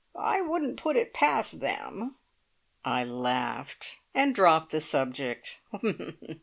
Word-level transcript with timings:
"I 0.15 0.41
wouldn't 0.41 0.77
put 0.81 0.95
it 0.95 1.13
past 1.13 1.59
them!" 1.59 2.15
I 2.83 3.03
laughed, 3.03 3.99
and 4.15 4.33
dropped 4.33 4.71
the 4.71 4.81
subject. 4.81 5.59